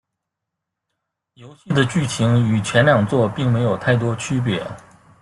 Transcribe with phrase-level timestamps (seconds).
[1.35, 4.65] 游戏的剧情与前两作并没有太多区别。